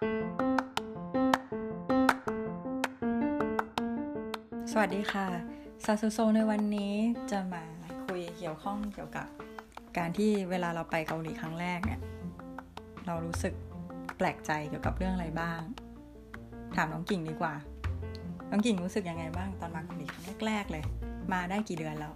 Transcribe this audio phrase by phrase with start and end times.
[0.00, 0.02] ส
[4.80, 5.26] วัสดีค่ะ
[5.84, 6.94] ซาซูโซในวันนี้
[7.30, 7.64] จะมา
[8.06, 9.26] คุยเกี่ยวข้องเกี่ยวกับ
[9.98, 12.00] การที่เวลาเราไปเกาหลีครั้งแรกเนี่ย
[13.06, 13.54] เรารู้สึก
[14.16, 15.60] แปลกใจเกี่ยวกับเรื่องอะไรบ้าง
[16.76, 17.54] ถามน้องกิ่งดีกว่า
[18.50, 20.84] น้องกิ่งรู้สึกยังไงบ้างตอนมาเกาหลีครั้งแรกๆเลย
[21.32, 22.12] มาได้กี่เดือนแล้ว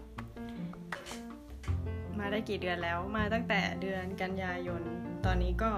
[2.19, 4.83] มาได้กี่เดือนแล้วมาตั้งแต่เดือนกันยายน
[5.25, 5.71] ตอนนี้ก็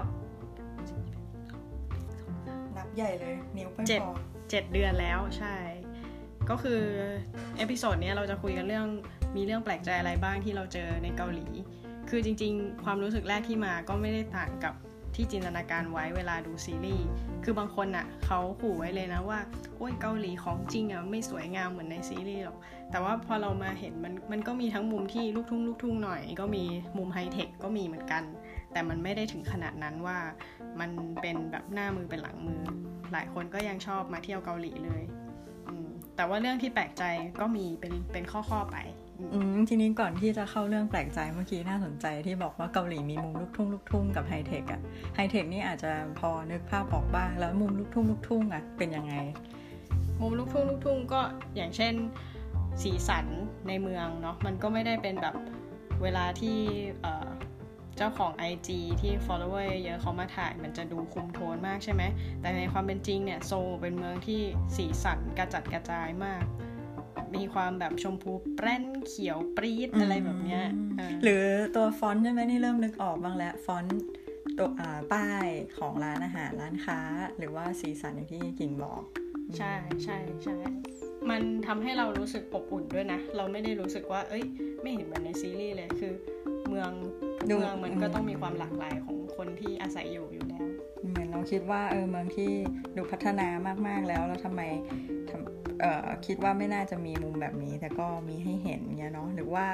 [2.97, 4.13] ใหญ่เลยนิ้วไม่เจ็ดพอ
[4.49, 5.55] เจ็ดเดือนแล้วใช่
[6.49, 6.81] ก็คือ
[7.57, 8.87] episode เนี้ยเราจะคุยกันเรื่อง
[9.35, 11.47] มีเรื่องแปลกใจอะไรบ้างที่เราเจอในเกาหลี
[12.09, 14.73] คือจริง ๆ ความรู้สึกแรกที่มาก็ไม่ได้ต่างกับ
[15.15, 17.05] ที่จินตนาการไว้เวลาดูซีรีส์
[17.43, 19.39] คือบางคนอะเขาขู่ไว้เลยนะว่า
[19.77, 22.57] โอ้ยเกาหลีของจริงอะไม่สวยงามเหมือนในซีรีส์หรอก
[22.91, 26.63] แต่ว่าพอเรามาเห็นมันมันก็มีทั้งมุมที่ลูกทุ่งลูกทุ่งหน่อย ก็มี
[26.97, 28.23] มุมไฮเทคก็มีเหมือนกัน
[28.71, 30.17] แต่มันไม่ได้ถึงขนาดนั้นว่า
[30.79, 30.89] มัน
[31.21, 32.61] เป็นแบบหน้ามือเป็นหลังมือ
[33.13, 35.03] หลายคนก็ยังชอบมาเที่ยวเกาหลีเลย
[35.67, 37.03] อืมแต่ว่าเรื่องที่แปลกใจ
[37.39, 38.77] ก็มีเป็นเป็นข้อๆไป
[39.19, 44.81] อืมอืมทีนี้ก่อนที่จะเข้าเรื่องแปลกใจเมื่อกี้น่าสนใจที่บอกว่าเกาหลีมีมุมลูกทุ่งลูกทุ่งกับไฮเทคอะ
[45.15, 49.13] ไฮเทคนี่อาจจะพอนึกภาพออกบ้างแล้วมุมลูกทุ่งลูกทุ่งอะเป็นยังไง
[50.21, 51.21] มุมลูกทุ่งลูกทุ่งก็
[51.55, 51.93] อย่างเช่น
[52.83, 53.25] สีสัน
[53.67, 55.35] ในเมืองเนาะมันก็ไม่ได้เป็นแบบ
[56.03, 56.57] เวลาที่
[57.97, 58.69] เอ่อเจ้าของ IG
[59.01, 62.03] ที่ follower เยอะเขามาถ่ายมันจะดูคุมโทนมากใช่ไหม
[62.41, 64.41] แต่ในความเป็นจริงเนี่ยโซลเป็นเมืองที่
[64.75, 66.43] สีสันกระจัดกระจายมาก
[67.35, 70.63] มีความแบบชมพูแป้นเขียวปรี๊ดอะไรแบบเนี้ย
[70.97, 74.01] เออหรือตัวฟอนต์ใช่ไหมนี่เริ่มนึกออกบ้างแล้วฟอนต์
[74.57, 76.99] ตัวอ่าป้ายของร้านอาหารร้านค้า
[77.37, 79.01] หรือว่าสีสันอย่างที่กิ่งบอก
[79.57, 80.57] ใช่ใช่ใช่
[81.29, 84.45] มันทำให้เรารู้สึกอบอุ่นด้วยนะ เราไม่ได้รู้สึกว่า เอ้ย
[84.81, 86.13] ไม่เห็นเหมือนในซีรีส์เลย คือ
[86.69, 86.91] เมือง
[87.39, 90.67] ทุกเมืองมันก็ต้องมีความหลากหลายของคนที่อาศัยอยู่อยู่แล้ว
[91.09, 92.51] เหมือนเราคิดว่าเออเมืองที่
[92.97, 93.47] ดูพัฒนา
[93.87, 94.61] มากๆแล้ว แล้วทำไม
[95.29, 99.67] ทำเอ่อคิดว่าไม่น่าจะมีมุมแบบนี้ แต่ก็มีให้เห็นเงี้ยเนาะหรือว่า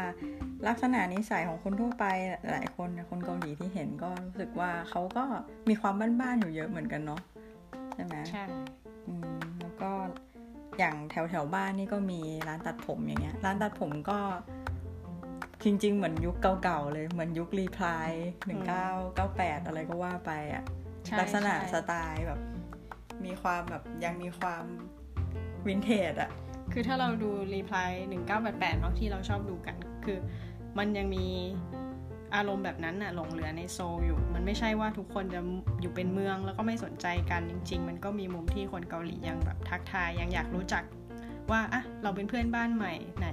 [0.68, 2.06] ลักษณะนิสัยของคนทั่วไป
[2.51, 5.23] หลายคนคนเกาหลีที่เห็นก็รู้สึกว่าเขาก็
[5.69, 7.22] มีความบ้านๆอยู่เยอะเหมือนกันเนาะ
[7.94, 8.44] ใช่ไหมใช่
[9.07, 9.91] อืมแล้วก็
[10.79, 14.19] อย่างแถวแถวๆบ้านนี่ก็มีร้านตัดผมอย่างเงี้ย ร้านตัดผมก็
[15.63, 18.09] จริง ๆ เหมือนยุคเก่าๆเลย เหมือนยุค Reply
[18.47, 20.63] หนึ่งเก้าเก้าแปดอะไรก็ว่าไปอะ
[21.06, 22.40] ใช่ลักษณะใช่สไตล์แบบ
[23.25, 24.63] มีความแบบยังมีความ
[25.68, 26.29] วินเทจอะ
[26.74, 27.91] คือถ้าเราดู Reply
[28.35, 29.75] 1988เนาะที่เราชอบดูกัน
[30.06, 30.18] คือ
[30.78, 31.25] มันยังมี
[32.35, 35.41] อารมณ์แบบนั้นน่ะหลงเหลือในโซลอยู่ มันไม่ใช่ว่าทุกคนจะ
[35.81, 40.84] อยู่เป็นเมืองแล้วก็ไม่สนใจกันจริง ๆ มันก็มีมุมที่คนเกาหลียังแบบทักทายยังอยากรู้จัก
[41.51, 43.28] ว่าอะเราเป็นเพื่อนบ้านใหม่ไหน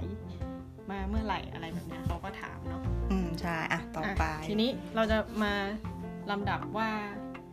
[0.91, 2.81] มาเมื่อไหร่อะไรแบบเนี้ยเขาก็ถามเนาะ
[3.11, 5.53] อืมใช่อะต่อไปอะทีนี้เราจะมา
[6.31, 6.89] ลำดับว่า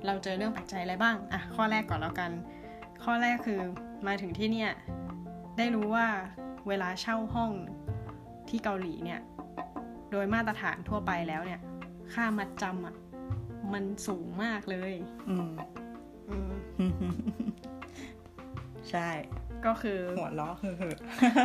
[0.06, 2.30] เราเจอเรื่องแปลกใจอะไรบ้างอะข้อแรกก่อนแล้วกัน
[3.04, 3.60] ข้อแรกคือ
[4.06, 4.70] มาถึงที่เนี่ย
[5.58, 6.06] ได้รู้ว่า
[6.68, 7.50] เวลาเช่าห้อง
[8.48, 9.20] ที่เกาหลีเนี่ย
[10.10, 11.60] โดยมาตรฐานทั่วไปแล้วเนี่ย
[12.12, 12.94] ค่ามัดจำอะ
[13.72, 14.92] มันสูงมากเลย
[15.28, 15.50] อืม
[16.28, 16.50] อืม
[18.90, 19.08] ใช่
[19.66, 20.74] ก็คือหัวล้อคือ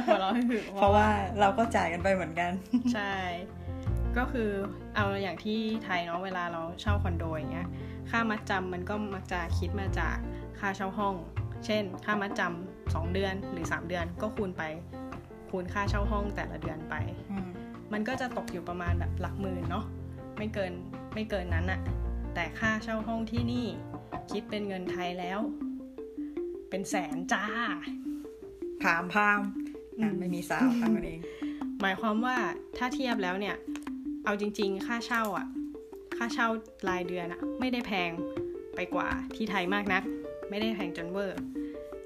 [0.07, 1.07] หัวเราะคือเพราะว่า
[1.39, 2.51] เราก็จ่ายกันไปเหมือนกัน
[2.93, 3.13] ใช่
[4.17, 4.49] ก็คือ
[4.95, 7.67] เอาอย่างที่ไทยเนาะเวลาเราเช่าคอนโดอย่างเงี้ย
[8.09, 10.15] ค่ามัดจำมันก็มักจะคิดมาจาก
[10.59, 11.15] ค่าเช่าห้อง
[11.65, 14.63] เช่น ค่ามัดจำสองเดือนหรือ 3 เดือนก็คูณไป
[15.49, 16.95] คูณค่าเช่าห้องแต่ละเดือนไป
[17.31, 17.49] อืม
[17.93, 19.85] มันก็จะตกอยู่ประมาณแบบหลักหมื่นเนาะ
[20.37, 20.73] ไม่เกิน
[21.13, 21.79] ไม่เกินนั้นอะ
[22.35, 23.65] แต่ค่าเช่าห้องที่นี่
[24.31, 25.39] คิดเป็นเงินไทยแล้ว
[26.69, 27.45] เป็นแสนจ้า
[28.83, 29.53] พามพามอะ
[29.99, 31.19] อืมไม่มีสาวทำกันเอง
[31.81, 32.37] หมายความว่า
[32.77, 33.55] ถ้าเทียบแล้วเนี่ย
[34.25, 35.47] เอาจริง ๆ ค่าเช่าอะ
[36.17, 36.47] ค่าเช่า
[36.89, 38.11] รายเดือนอะไม่ได้แพง
[38.75, 40.03] ไปกว่าที่ไทยมากนัก
[40.49, 41.39] ไม่ได้แพงจนเวอร์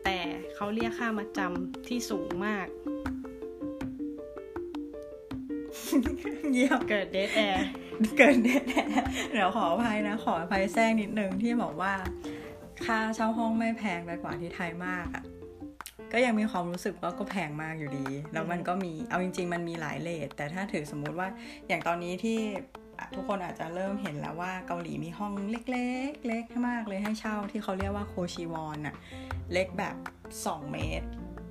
[0.04, 0.18] แต่
[0.56, 2.68] เขาเรียกค่ามัดจำที่สูงมาก
[6.54, 7.66] เยี่ยมเกิดเดทแอร์
[8.18, 8.64] เกินเด็ด
[9.32, 11.94] เดี๋ยวขออภัยนะ ขออภัยแทรกนิดนึงที่บอกว่า
[12.86, 15.24] ค่าเช่าห้องไม่แพงไปกว่าที่ไทยมากอะ่ะ
[16.14, 21.28] ก็ยังมีความรู้สึกว่าก็แพงมากอยู่ดี แล้วมันก็มีเอาจริง ๆ มันมีหลาย rate แต่ถ้าถือสมมุติว่า
[21.68, 22.40] อย่างตอนนี้ที่
[23.16, 28.96] ทุกคนอาจจะเริ่มเห็นแล้วว่าเกาหลีมีห้องเล็กๆ เล็กมากเลยให้เช่าที่เขาเรียกว่าโคชิวอนอะ
[29.54, 29.96] เล็กแบบ
[30.36, 31.08] 2 เมตร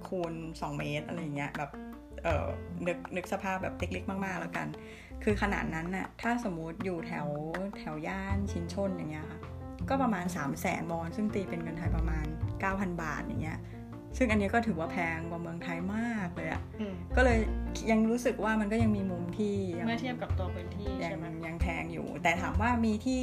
[0.08, 1.70] คูณ 2 เมตรอะไรเงี้ยแบบ
[2.25, 2.47] เออ
[2.87, 4.69] นึกนึกสภาพแบบเล็กๆมากๆแล้วกัน
[5.25, 7.29] คือขนาดนั้นน่ะถ้าสมมติอยู่แถว
[7.79, 9.41] แถวย่านชินชนอย่างเงี้ยค่ะ
[9.88, 12.26] ก็ประมาณ 3 0 0แสนวอน ซึ่งตีเป็นเงินไทยประมาณ
[12.64, 13.59] 9,000 บาทอย่างเงี้ย
[14.16, 17.38] ซึ่งอันนี้ก็ถือว่าแพงกว่าเมืองไทยมากเลยอะอืมก็เลย
[17.90, 23.22] ยังรู้สึกว่ามันก็ยังมีมุมที่ยังเมื่อเทียบกับตัวพื้นที่ยังใช่ไหมยังแพงอยู่ แต่ถามว่ามีที่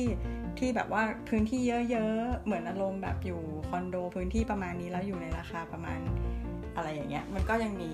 [0.60, 1.62] ที่แบบว่าพื้นที่
[1.92, 6.00] เยอะๆเหมือนอารมณ์แบบอยู่คอนโดพื้นที่ประมาณนี้แล้วอยู่ในราคาประมาณ
[6.76, 7.92] อะไรอย่างเงี้ย มันก็ยังมี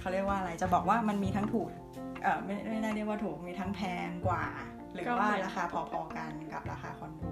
[0.00, 1.68] เขาเรียกว่าอะไรจะบอกว่ามันมีทั้งถูก
[2.22, 4.44] เออไม่ไม่ได้เรียกว่าถูกมีทั้งแพงกว่า
[4.94, 7.24] หรือว่าราคาพอๆกันกับราคาคอนโด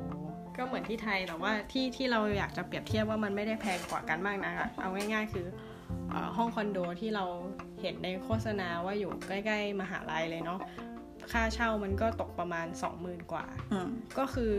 [0.56, 5.46] ก็เหมือนที่ไทยแต่ว่าที่ที่เราอยากจะเปรียบเทียบว่ามันไม่ได้แพงกว่ากันมากนะเอาง่าย ๆ คือ
[6.10, 7.24] เอ่อห้องคอนโดที่เรา
[7.80, 10.60] เห็นในโฆษณาว่าอยู่ใกล้ ๆ มหาลัยเลยเนาะ
[11.32, 12.66] ค่าเช่ามันก็ตกประมาณ
[12.98, 13.88] 20,000 กว่าอืม
[14.18, 14.54] ก็คือ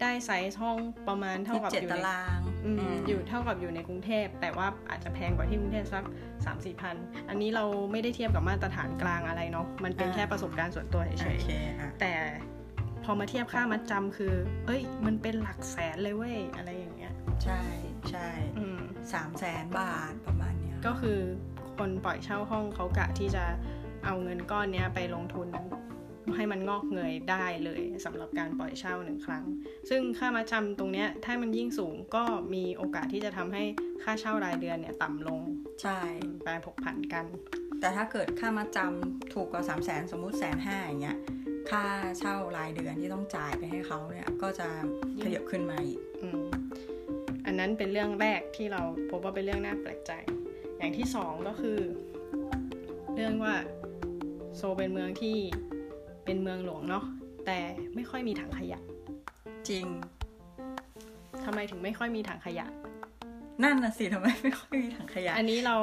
[0.00, 6.96] ได้ไซส์ห้องประมาณเท่าที่กับเจ็ดอยู่ตาในรางอืมมอยู่เท่ากับอยู่ในกรุงเทพ แต่ว่าอาจจะแพงกว่าที่กรุงเทพสัก3 4มสี่พัน
[7.28, 11.48] อันนี้เราไม่ได้เทียบกับมาตรฐานกลางอะไรเนาะ มันเป็นแค่ประสบการณ์ส่วนตัวเฉโอยเค
[11.80, 12.12] อะๆแต่
[13.04, 14.34] พอมาเทียบค่ามัดจำคือ
[14.66, 17.12] เอ้ย มันเป็นหลักแสนเลยเว้ยอะไรอย่างเงี้ย
[17.44, 17.60] ใช่
[18.10, 18.28] ใช่
[18.58, 18.80] อืม
[19.12, 21.18] สามแสนบาทประมาณเนี้ย ก็คือ
[21.76, 23.44] คนปล่อยเช่าห้องเขากะที่จะ
[24.04, 25.48] เอาเงินก้อนเนี้ยไปลงทุน
[26.36, 29.44] ให้มันงอกเงยได้เลยสำหรับการปล่อยเช่าหนึ่งครั้ง
[29.90, 32.24] ซึ่งค่ามาจำตรงเนี้ยถ้ามันยิ่งสูงก็
[32.54, 33.64] มีโอกาสที่จะทำให้
[34.02, 35.40] ค่าเช่ารายเดือนเนี่ยต่ำลง
[35.82, 36.00] ใช่
[36.42, 37.24] แปลผกผันกัน
[37.80, 41.18] แต่ถ้าเกิดค่ามาจำถูกกว่าสามแสนสมมุติแสนห้าอย่างเงี้ย
[41.70, 41.84] ค่า
[42.18, 44.68] เช่ารายเดือนที่ต้องจ่ายไปให้เขาเนี่ย ก็จะ
[45.22, 46.44] ขยับขึ้นมาอีกอืม
[47.46, 50.12] อันนั้นเป็นเรื่องแรกที่เราพบว่าเป็นเรื่องน่าแปลกใจ
[50.78, 51.78] อย่างที่สองก็คือ
[53.14, 53.54] เรื่องว่า
[54.56, 55.36] โซเป็นเมืองที่
[56.24, 57.04] เป็นเมืองหลวงเนาะ
[57.46, 57.58] แต่
[57.94, 58.80] ไม่ค่อยมีถังขยะ
[59.68, 59.86] จริง
[61.44, 62.66] ทำไมถึงไม่ค่อยมีถังขยะ
[63.62, 65.76] นั่นน่ะสิทำไมไม่ค่อยมีถังขยะ อันนี้เรา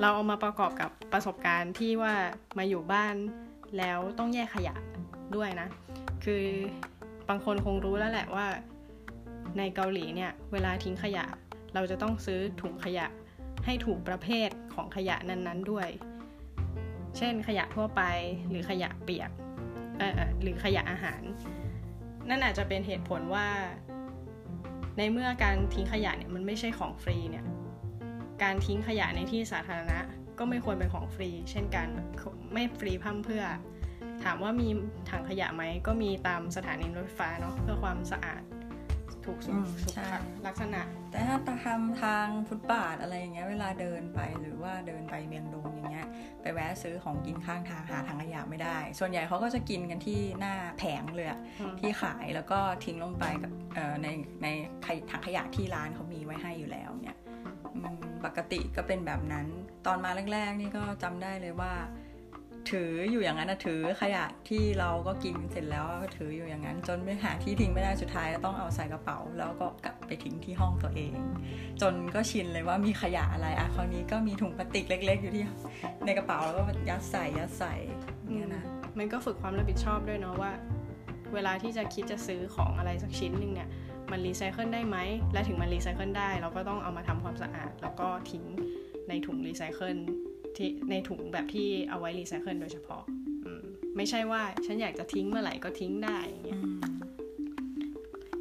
[0.00, 2.14] เราเอามาประกอบกับประสบการณ์ที่ว่า
[2.58, 3.14] มาอยู่บ้าน
[3.78, 4.74] แล้วต้องแยกขยะ
[5.36, 5.68] ด้วยนะ
[6.24, 6.44] คือ
[7.28, 8.46] บางคนคงรู้แล้วแหละว่า
[9.58, 11.24] ในเกาหลีเนี่ย เวลาทิ้งขยะ
[11.74, 13.06] เราจะต้องซื้อถุงขยะ
[13.64, 15.88] ให้ถูกประเภทของขยะนั้นๆด้วย
[17.18, 18.02] เช่นขยะทั่วไป
[18.48, 19.30] หรือขยะเปียก
[19.98, 21.22] เอ่อเอ่อหรือขยะอาหาร
[22.28, 23.46] นั่นอาจจะเป็นเหตุผลว่า
[24.98, 27.44] ในเมื่อการทิ้งขยะเนี่ยมันไม่ใช่ของฟรีเนี่ย
[28.42, 29.98] การทิ้งขยะในที่สาธารณะ
[30.38, 31.88] ก็ไม่ควรเป็นของฟรี เช่นกัน
[32.52, 33.44] ไม่ฟรีพร่ำเพรื่อ
[34.24, 34.68] ถามว่ามี
[35.10, 38.42] ถังขยะไหมก็มีตามสถานีรถไฟฟ้าเนาะเพื่อความสะอาด
[39.24, 40.12] ถูกสุอืขมสุใช่ข
[40.46, 46.08] ลักษณะ แต่ถ้าทำทางฟุตบาทอะไรอย่างเงี้ยเวลาเดินไปหรือว่าเดินไปเมียงดงอย่างเงี้ย
[46.42, 54.08] ไปแวะซื้อของกินข้างทางหาถังขยะไม่ได้ ส่วนใหญ่เขาก็จะกินกันที่หน้าแผงเลยอะอืมที่ขายแล้วก็ทิ้งลงไปกับเอ่อใน
[54.42, 54.46] ใน
[55.10, 57.33] ถังขยะที่ร้านเขามีไว้ให้อยู่แล้วเนี่ยอืม
[58.24, 59.46] ปกติก็เป็นแบบนั้น
[59.86, 61.72] ตอนมาแรก ๆ นี่ก็จำได้เลยว่า
[62.70, 71.14] ถืออยู่อย่างนั้นนะถือขยะที่เราก็กินเสร็จแล้วก็ถืออยู่อย่างนั้น จนไม่หาที่ทิ้งไม่ได้สุดท้ายต้องเอาใส่กระเป๋า แล้วก็กลับไปทิ้งที่ห้องตัวเอง
[71.80, 75.44] จนก็ชินเลยว่ามีขยะอะไรอะคราวนี้ก็มีถุงพลาสติกเล็ก ๆ อยู่ที่
[76.04, 77.74] ในกระเป๋าแล้วก็ยัดใส่ยัดใส่
[78.32, 78.64] เงี้ยนะ
[78.98, 80.52] มันก็ฝึกความรับผิดชอบด้วยเนาะว่า
[81.34, 83.68] เวลาที่จะคิดจะซื้อของอะไรสักชิ้นหนึ่งเนี่ย
[84.16, 84.98] มันรีไซเคิลได้ไหม
[85.32, 88.44] และถึงมันรีไซเคิลได้ เราก็ต้องเอามาทำความสะอาด แล้วก็ทิ้ง
[89.08, 89.96] ในถุงรีไซเคิล
[90.56, 93.02] ที่ในถุงแบบที่เอาไว้รีไซเคิลโดยเฉพาะ
[93.96, 96.60] ไม่ใช่ว่าฉันอยากจะทิ้งเมื่อไหร่ก็ทิ้งได้อย่างเงี้ย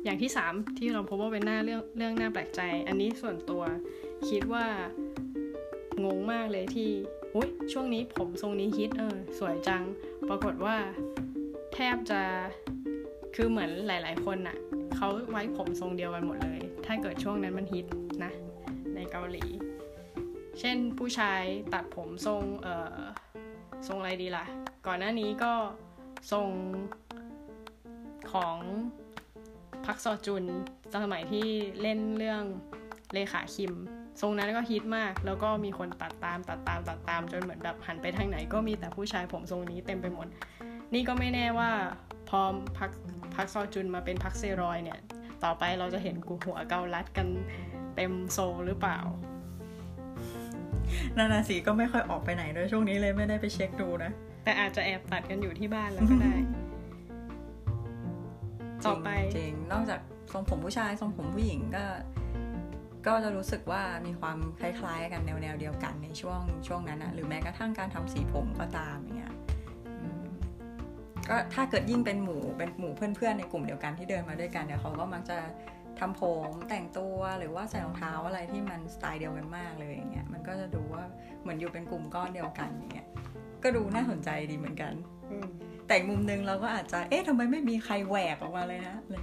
[0.04, 3.64] อย่างที่ 3 ที่เราพบว่าเป็นหน้าเรื่องเรื่องหน่าแปลกใจ อันนี้ส่วนตัว
[4.30, 4.66] คิดว่า
[6.04, 6.90] งงมากเลยที่
[7.36, 9.84] อุ้ยช่วงนี้ผมทรงนี้ฮิตเออสวยจัง
[10.30, 10.76] ปรากฏว่า
[11.74, 12.22] แทบจะ
[13.36, 14.58] คือเหมือนหลาย ๆ คนน่ะ
[14.98, 17.86] เขาไว้ผมทรงเดียวกันหมดเลย ถ้าเกิดช่วงนั้นมันฮิต
[18.24, 18.32] นะ
[18.96, 19.46] ในเกาหลี
[20.60, 21.42] เช่นผู้ชาย
[21.74, 23.00] ตัดผมทรงเอ่อ
[23.88, 24.46] ทรงอะไรดีล่ะ
[24.88, 25.54] ก่อนหน้านี้ก็
[26.32, 26.48] ทรง
[28.34, 28.58] ของ
[29.86, 30.44] พักซอจุน
[31.04, 31.48] สมัยที่
[31.82, 32.44] เล่นเรื่อง
[33.14, 33.74] เลขาคิม
[34.22, 40.28] ทรงนั้นก็ฮิตมาก แล้วก็มีคนตัดตามตัดตามตัดตามจนเหมือนแบบหันไปทางไหนก็มีแต่ผู้ชายผมทรงนี้เต็มไปหมด
[40.94, 41.72] นี่ก็ไม่แน่ว่า
[42.42, 42.44] อ
[42.78, 42.92] พัก
[43.36, 45.00] พักซอจุนมาเป็นพักเซรอยเนี่ย
[45.44, 47.28] ต่อไปเราจะเห็นกูหัวเกาลัดกัน
[47.96, 49.00] เต็มโซลหรือเปล่า
[51.18, 54.12] นานาสีก็ไม่ค่อยออกไปไหนด้วยช่วงนี้เลยไม่ได้ไปเช็คดูนะ
[54.44, 56.36] แต่อาจจะแอบตัดกันอยู่ที่บ้านแล้วก็ได้
[58.86, 60.00] ต่อไปจริงๆนอกจาก
[60.32, 61.86] ทรงผมผู้ชายทรงผมผู้หญิงก็
[63.08, 68.98] ก็จะรู้สึกว่ามีความคล้ายๆ กันแนวแนวๆเดียวกันในช่วงช่วงนั้นนะหรือแม้กระทั่งการทำสีผมก็ตาม
[71.30, 75.38] ก็ถ้าเกิดยิ่งเป็นหมู่เป็นหมู่เพื่อนๆในกลุ่มเดียวกันที่เดินมาด้วยกันเนี่ยเขาก็มักจะ
[76.00, 81.04] ทำผมแต่งตัวหรือว่าใส่รองเท้าอะไรที่มันสไตล์เดียวกันมากเลยอย่างเงี้ยมันก็จะดูว่า
[81.42, 83.08] เหมือนอยู่เป็นกลุ่มก้อนเดียวกันอย่างเงี้ย
[83.64, 84.94] ก็ดูน่าสนใจดีเหมือนกัน
[85.32, 85.48] อืม
[85.88, 89.23] แต่อีกมุมหนึงเราก็อาจจะเอ๊ะทำไมไม่มีใครแหวกออกมาเลยนะอะไรเง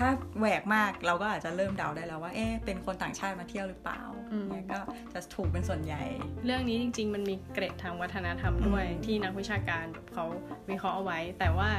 [0.00, 4.00] ถ้าแหวกมากเราก็อาจจะเริ่มเดาได้แล้วว่าเอ๊ะเป็นคนต่างชาติมาเที่ยวหรือเปล่า
[4.32, 4.80] อืมเนี่ยก็
[5.12, 6.02] จะถูกเป็นส่วนใหญ่
[6.44, 10.24] เรื่องนี้จริง ๆ มันมีเกร็ดทางวัฒนธรรมด้วยอืมที่นักวิชาการเขา
[10.70, 11.70] วิเคราะห์เอาไว้ แต่ว่า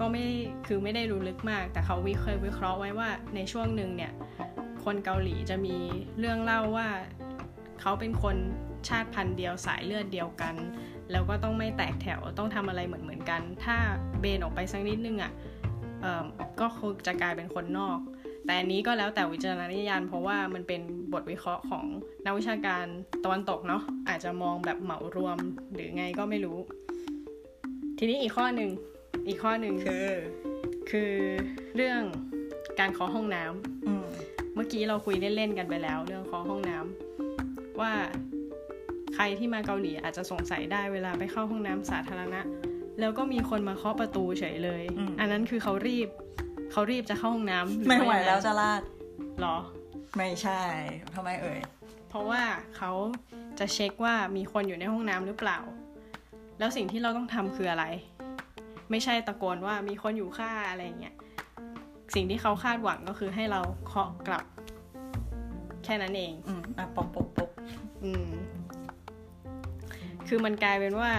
[0.00, 0.24] ก็ไม่
[0.66, 4.12] คือไม่ได้รู้ลึกมาก แต่เขาวิเคยวิเคราะห์ไว้ว่าในช่วงหนึ่งเนี่ย
[4.84, 5.76] คนเกาหลีจะมี
[6.18, 6.88] เรื่องเล่าว่า
[7.80, 8.36] เขาเป็นคน
[8.88, 10.54] ชาติพันธุ์เดียวสายเลือดเดียวกัน
[11.12, 13.76] แล้วก็ต้องไม่แตกแถวต้องทำอะไรเหมือนเหมือนๆกัน ถ้า
[14.20, 15.59] เบนออกไปสักนิดนึงอะ่ะเอิ่ม
[16.60, 17.98] ก็คงจะกลายเป็นคนนอก
[18.44, 20.80] แต่อันนี้ก็แล้วแต่วิจารณญาณเพราะว่ามันเป็น
[21.12, 21.84] บทวิเคราะห์ของ
[22.24, 22.84] นักวิชาการ
[23.24, 25.38] ตะวันตกเนาะอาจจะมองแบบเหมารวม
[25.72, 26.58] หรือไงก็ไม่รู้
[27.98, 28.70] ทีนี้อีกข้อหนึ่ง
[29.28, 30.06] อีกข้อหนึ่งคือ
[30.90, 31.12] คือ
[31.76, 32.02] เรื่อง
[32.80, 34.06] การเคาะห้องน้ำอืม
[34.54, 37.92] เมื่อกี้เราคุยเล่นๆกันไปแล้ว เรื่องเคาะห้องน้ำว่า
[39.14, 42.40] ใครที่มาเกาหลีอาจจะสงสัยได้เวลาไปเข้าห้องน้ำสาธารณะ
[43.00, 44.82] แล้วก็มีคนมาเคาะประตูเฉยเลย
[45.20, 46.08] อันนั้นคือเขารีบ
[46.72, 48.82] เขารีบจะเข้าห้องน้ำรือไม่ไหวยังงแล้วจะลาด
[49.40, 49.56] หรอ
[50.16, 50.60] ไม่ใช่
[51.14, 51.58] ทำไมเอ่ย
[52.08, 52.42] เพราะว่า
[52.76, 52.92] เขา
[53.58, 55.58] จะเช็คว่ามีคนอยู่ในห้องน้ำหรือเปล่า
[56.58, 57.84] แล้วสิ่งที่เราต้องทำคืออะไร
[58.90, 61.14] ไม่ใช่ตะโกนว่ามีคนอยู่ค่าอะไรเงี้ย
[62.14, 64.44] สิ่งที่เขาคาดหวังก็คือให้เราเคาะกลับ
[65.84, 67.50] แค่นั้นเอง อืมอะปกปกปก
[68.04, 68.28] อืม
[70.28, 71.10] คือมันกลายเป็นว่า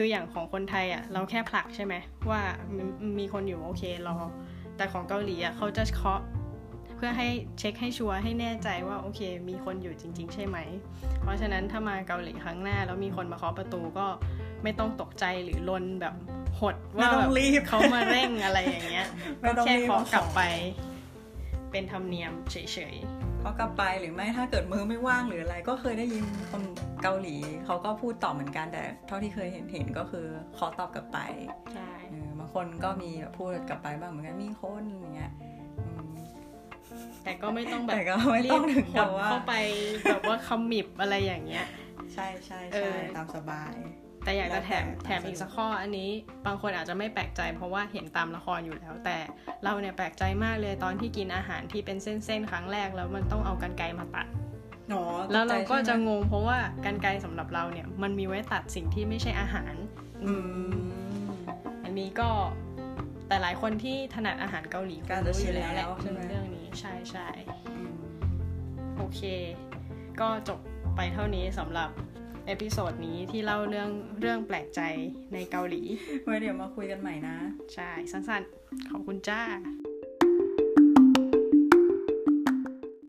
[0.00, 1.94] คืออย่างของคนไทยอะเราแค่ผลักใช่ไหม
[2.30, 2.42] ว่า
[2.76, 2.82] มี
[3.18, 4.16] มีคนอยู่โอเครอ
[4.76, 6.20] แต่ของเกาหลีอะเขาจะเคาะ
[6.96, 7.28] เพื่อให้
[7.58, 10.58] เช็คให้ชัวร์ให้แน่ใจว่าโอเค มีคนอยู่จริง ๆ ใช่ไหม
[11.22, 14.06] เพราะฉะนั้นถ้ามาเกาหลีครั้งหน้า แล้วมีคนมาเคาะประตูก็
[14.62, 16.14] ไม่ต้องตกใจหรือลนแบบ
[16.60, 19.06] หดไม่ว่าต้อแบงบรีบเขามาเร่งอะไรอย่างเงี้ย
[19.40, 20.40] ไม่ต้องแค่รีบเคาะกลับเอาของไป
[21.70, 22.94] เป็นธรรมเนียมเฉย
[23.40, 26.62] เพราะกลับไปหรือไม่ถ้าเกิดมือไม่ว่างหรืออะไร ก็เคยได้ยินคน
[27.02, 27.36] เกาหลี
[27.66, 30.26] เขาก็พูดตอบเหมือนกันแต่เท่าที่เคยเห็นเห็นก็คือ
[30.58, 35.32] ขอตอบกลับไปๆใช่เออบางคนก็มีแบบพูดกลับไปบ้างเหมือนกันมีคนอย่างเงี้ย
[35.78, 36.10] อืม
[37.24, 39.54] แต่ก็ไม่ต้องแบบแต่ก็ไม่ต้องถึงหกับดว่าเข้าไป
[40.04, 41.66] แบบว่าคำมิบอะไรอย่างเงี้ย
[42.14, 43.74] ใช่ใช่เอใช่อตามสบาย
[44.24, 46.10] แต่อยากจะแถมแล้วแต่แถมอีกสักข้ออันนี้
[46.46, 49.18] บางคนอาจจะไม่แปลกใจ เพราะว่าเห็นตามละครอยู่แล้ว แต่
[49.64, 54.47] เราเนี่ยแปลกใจมากเลยตอนที่กินอาหารที่เป็นเส้นๆครั้งแรกแล้วมันต้องเอากรรไกรมาตัดอ๋อ
[55.32, 59.74] แล้วเราก็ตใจจะใช่ไหมงงเพราะว่ากรรไกรสำหรับเราเนี่ย มันมีไว้ตัดสิ่งที่ไม่ใช่อาหาร
[60.24, 60.32] อื
[60.70, 60.88] ม
[61.84, 62.30] อันนี้ก็
[63.28, 67.28] แต่หลายคนที่ถนัดอาหารเกาหลีก็จะรู้ชินยู่แล้วแหละแล้วใช่ไหมเรื่องนี้ใช่ใช่
[67.68, 67.96] อืม
[68.96, 69.20] โอเค
[70.20, 70.58] ก็จบ
[70.96, 71.90] ไปเท่านี้สำหรับ
[72.46, 73.90] episode นี้ที่เล่าเรื่อง
[74.20, 74.80] เรื่องแปลกใจ
[75.32, 75.82] ในเกาหลี
[76.24, 77.36] ไว้เดี๋ยวมาคุยกันใหม่นะ
[77.74, 79.40] ใช่ สั้นๆ ขอบคุณจ้า